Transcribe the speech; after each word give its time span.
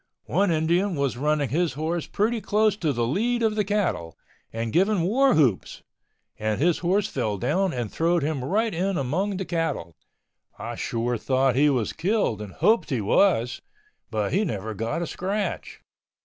One 0.25 0.49
Indian 0.49 0.95
was 0.95 1.15
running 1.15 1.49
his 1.49 1.73
horse 1.73 2.07
pretty 2.07 2.41
close 2.41 2.75
to 2.75 2.91
the 2.91 3.05
lead 3.05 3.43
of 3.43 3.53
the 3.53 3.63
cattle 3.63 4.17
and 4.51 4.73
giving 4.73 5.01
war 5.03 5.35
whoops, 5.35 5.83
and 6.39 6.59
his 6.59 6.79
horse 6.79 7.07
fell 7.07 7.37
down 7.37 7.71
and 7.71 7.91
throwed 7.91 8.23
him 8.23 8.43
right 8.43 8.73
in 8.73 8.97
among 8.97 9.37
the 9.37 9.45
cattle. 9.45 9.95
I 10.57 10.73
sure 10.73 11.19
thought 11.19 11.55
he 11.55 11.69
was 11.69 11.93
killed 11.93 12.41
and 12.41 12.53
hoped 12.53 12.89
he 12.89 12.99
was, 12.99 13.61
but 14.09 14.33
he 14.33 14.43
never 14.43 14.73
got 14.73 15.03
a 15.03 15.05
scratch. 15.05 15.81